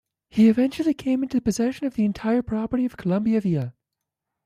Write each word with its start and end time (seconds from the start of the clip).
He 0.31 0.49
eventually 0.49 0.95
came 0.95 1.21
into 1.21 1.39
possession 1.39 1.85
of 1.85 1.93
the 1.93 2.05
entire 2.05 2.41
property 2.41 2.85
of 2.85 2.97
Columbiaville. 2.97 3.73